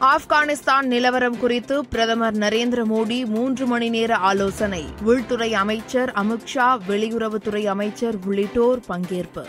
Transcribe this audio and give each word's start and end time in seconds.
ஆப்கானிஸ்தான் 0.00 0.82
நிலவரம் 0.82 1.38
குறித்து 1.38 1.84
பிரதமர் 1.84 2.34
நரேந்திர 2.34 2.82
மோடி 2.94 3.26
மூன்று 3.26 3.66
மணி 3.66 3.88
நேர 3.88 4.16
ஆலோசனை. 4.16 4.84
உள்துறை 5.02 5.54
அமைச்சர் 5.54 6.12
அமித்ஷா 6.12 6.78
வெளியுறவுத்துறை 6.88 7.64
அமைச்சர் 7.64 8.14
உள்ளிட்டோர் 8.24 8.80
பங்கேற்பு. 8.88 9.44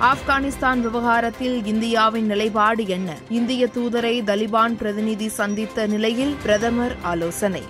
ஆப்கானிஸ்தான் 0.00 0.80
விவகாரத்தில் 0.80 1.64
இந்தியாவின் 1.64 2.26
நிலைப்பாடு 2.26 2.86
என்ன? 2.86 3.16
இந்திய 3.28 3.66
தூதரை 3.66 4.22
தலிபான் 4.22 4.76
பிரதிநிதி 4.76 5.28
சந்தித்த 5.28 5.86
நிலையில் 5.86 6.36
பிரதமர் 6.42 6.96
ஆலோசனை. 7.02 7.62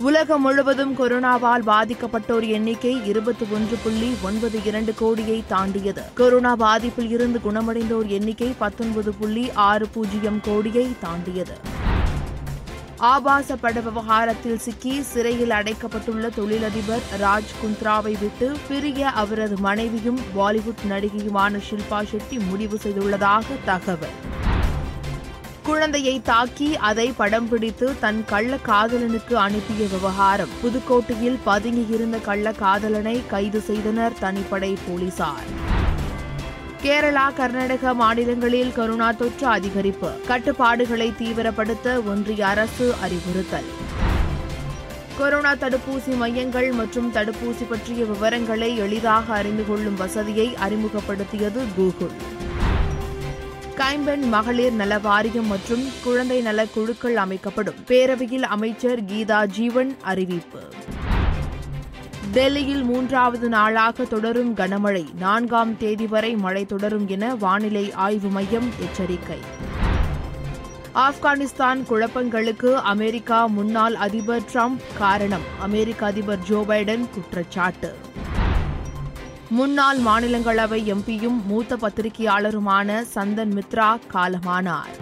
உலகம் 0.00 0.40
முழுவதும் 0.40 0.98
கொரோனாவால் 0.98 1.62
பாதிக்கப்பட்டோர் 1.66 2.48
எண்ணிக்கை 2.48 3.04
இருபத்தி 3.04 3.46
ஒன்று 3.52 3.76
புள்ளி 3.82 4.14
ஒன்பது 4.22 4.64
இரண்டு 4.64 4.94
கோடியை 4.94 5.44
தாண்டியது. 5.46 6.02
கொரோனா 6.14 6.56
பாதிப்பில் 6.56 7.10
இருந்து 7.10 7.38
குணமடைந்தோர் 7.38 8.06
எண்ணிக்கை 8.06 8.54
பத்தொன்பது 8.58 9.12
புள்ளி 9.12 9.50
ஆறு 9.54 9.88
பூஜ்ஜியம் 9.88 10.40
கோடியை 10.40 10.96
தாண்டியது. 11.00 11.56
ஆபாச 12.96 13.56
பட 13.56 13.80
விவகாரத்தில் 13.80 14.58
சிக்கி 14.58 15.02
சிறையில் 15.02 15.50
அடைக்கப்பட்டுள்ள 15.50 16.34
தொழிலதிபர் 16.34 17.02
ராஜ் 17.20 17.54
குந்த்ராவை 17.62 18.14
விட்டு 18.20 18.56
பிரிய 18.68 19.10
அவரது 19.10 19.56
மனைவியும் 19.56 20.20
பாலிவுட் 20.36 20.86
நடிகையுமான 20.88 21.60
ஷில்பா 21.70 22.04
ஷெட்டி 22.12 22.46
முடிவு 22.50 22.78
செய்துள்ளதாக 22.82 23.44
தகவல். 23.64 24.34
குழந்தையை 25.66 26.22
தாக்கி 26.22 26.76
அதை 26.76 27.12
படம் 27.16 27.48
பிடித்து 27.48 27.98
தன் 28.00 28.24
கள்ள 28.24 28.58
காதலனுக்கு 28.66 29.32
அனுப்பிய 29.32 29.86
விவகாரம். 29.90 30.48
புதுக்கோட்டையில் 30.62 31.38
பதுங்கியிருந்த 31.46 32.20
கள்ள 32.20 32.52
காதலனை 32.52 33.22
கைது 33.26 33.60
செய்தனர் 33.60 34.12
தனிப்படை 34.20 34.76
போலீசார். 34.88 35.46
கேரளா 36.82 37.34
கர்நாடக 37.34 37.94
மாநிலங்களில் 37.94 38.72
கொரோனா 38.72 39.12
தொற்று 39.12 39.48
அதிகரிப்பு. 39.48 40.26
கட்டுப்பாடுகளை 40.26 41.12
தீவிரப்படுத்த 41.18 42.04
ஒன்றிய 42.06 42.46
அரசு 42.46 42.94
அறிவுறுத்தல். 43.02 43.68
கொரோனா 45.18 45.54
தடுப்பூசி 45.54 46.16
மையங்கள் 46.16 46.72
மற்றும் 46.72 47.12
தடுப்பூசி 47.12 47.64
பற்றிய 47.68 48.04
விவரங்களை 48.04 48.76
எளிதாக 48.76 49.34
அறிந்து 49.34 49.66
கொள்ளும் 49.68 49.96
வசதியை 49.96 50.56
அறிமுகப்படுத்தியது 50.68 51.58
கூகுள். 51.76 52.34
கைம்பெண் 53.76 54.28
மகளிர் 54.28 54.72
நல 54.72 54.98
வாரியம் 54.98 55.46
மற்றும் 55.46 55.84
குழந்தை 56.04 56.40
நல 56.40 56.66
குழுக்கள் 56.66 57.16
அமைக்கப்படும். 57.16 57.74
பேரவையில் 57.86 58.40
அமைச்சர் 58.40 59.04
கீதா 59.04 59.46
ஜீவன் 59.46 59.96
அறிவிப்பு. 60.02 60.60
டெல்லியில் 62.32 62.82
மூன்றாவது 62.82 63.48
நாளாக 63.48 64.04
தொடரும் 64.04 64.54
கனமழை. 64.54 65.14
நான்காம் 65.18 65.76
தேதி 65.76 66.06
வரை 66.06 66.34
மழை 66.34 66.66
தொடரும் 66.66 67.08
என 67.08 67.34
வானிலை 67.34 67.92
ஆய்வு 67.92 68.28
மையம் 68.28 68.68
எச்சரிக்கை. 68.80 69.38
ஆப்கானிஸ்தான் 70.94 71.84
குழப்பங்களுக்கு 71.90 72.74
அமெரிக்கா 72.74 73.46
முன்னாள் 73.46 73.94
அதிபர் 73.94 74.42
ட்ரம்ப் 74.52 74.80
காரணம். 74.98 75.42
அமெரிக்க 75.58 76.06
அதிபர் 76.06 76.38
ஜோ 76.38 76.64
பைடன் 76.68 77.10
குற்றச்சாட்டு. 77.14 77.96
முன்னாள் 79.50 79.98
மாநிலங்களவை 79.98 80.94
எம்பியும் 80.94 81.44
மூத்த 81.44 81.76
பத்திரிகையாளருமான 81.76 83.04
சந்தன் 83.14 83.52
மித்ரா 83.52 83.98
காலமானார். 84.12 84.96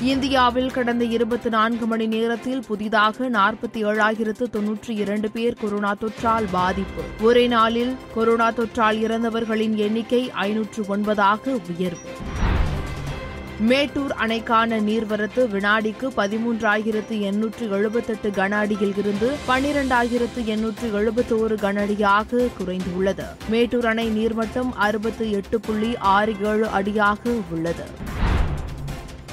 இந்தியாவில் 0.00 0.70
கடந்த 0.70 1.04
இருபத்தி 1.04 1.48
நான்கு 1.48 1.86
மணி 1.86 2.06
நேரத்தில் 2.06 2.62
புதிதாக 2.66 3.28
நாற்பத்தி 3.28 3.84
ஏழாயிரத்து 3.84 4.44
தொன்னூற்றி 4.52 4.90
இரண்டு 4.90 5.30
பேர் 5.30 5.54
கொரோனா 5.54 5.94
தொற்றால் 5.94 6.44
பாதிப்பு. 6.50 7.02
ஒரே 7.20 7.46
நாளில் 7.46 7.96
கொரோனா 8.14 8.50
தொற்றால் 8.50 9.00
இறந்தவர்களின் 9.00 9.76
எண்ணிக்கை 9.76 10.30
ஐநூற்று 10.30 10.96
ஒன்பதாக 10.96 11.60
உயர்வு. 11.76 12.29
மேட்டூர் 13.68 14.12
அணைக்கான 14.12 14.76
நீர்வரத்து 14.80 15.48
வினாடிக்கு 15.48 16.06
பதிமூன்றாயிரத்து 16.16 17.20
எண்ணூற்று 17.20 17.68
எழுபத்தெட்டு 17.70 18.28
கன 18.30 18.50
அடியில் 18.50 18.96
இருந்து 18.96 19.30
பன்னிரண்டாயிரத்து 19.48 20.44
எண்ணூற்று 20.44 20.86
எழுபத்தோரு 21.00 21.52
கன 21.52 21.80
அடியாக 21.80 22.48
குறைந்துள்ளது. 22.58 23.26
மேட்டூர் 23.50 23.86
அணை 23.86 24.08
நீர்மட்டம் 24.08 24.70
அறுபத்து 24.74 25.30
எட்டு 25.30 25.60
புள்ளி 25.60 25.96
ஆறு 25.96 26.34
ஏழு 26.42 26.68
அடியாக 26.68 27.30
உள்ளது. 27.50 27.84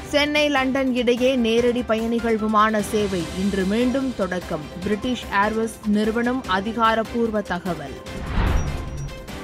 சென்னை 0.10 0.50
லண்டன் 0.50 0.96
இடையே 0.96 1.36
நேரடி 1.36 1.84
பயணிகள் 1.84 2.38
விமான 2.38 2.82
சேவை 2.82 3.24
இன்று 3.40 3.64
மீண்டும் 3.64 4.14
தொடக்கம். 4.18 4.62
பிரிட்டிஷ் 4.84 5.24
ஏர்வேஸ் 5.46 5.78
நிறுவனம் 5.88 6.44
அதிகாரப்பூர்வ 6.48 7.42
தகவல். 7.42 7.98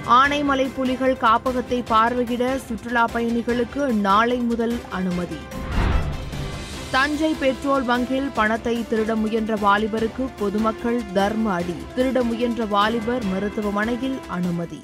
ஆனைமலை 0.07 0.69
புலிகள் 0.75 1.17
காப்பகத்தை 1.17 1.83
பார்வையிட 1.89 2.55
சுற்றுலா 2.55 3.05
பயணிகளுக்கு 3.13 3.85
நாளை 3.87 4.37
முதல் 4.37 4.79
அனுமதி. 4.89 5.37
தஞ்சை 6.91 7.35
பெட்ரோல் 7.39 7.83
பங்கில் 7.83 8.29
பணத்தை 8.33 8.85
திருட 8.91 9.15
முயன்ற 9.15 9.55
வாலிபருக்கு 9.55 10.29
பொதுமக்கள் 10.39 11.01
தர்ம 11.13 11.51
அடி. 11.51 11.75
திருட 11.95 12.23
முயன்ற 12.23 12.65
வாலிபர் 12.65 13.23
மருத்துவமனையில் 13.23 14.19
அனுமதி. 14.27 14.81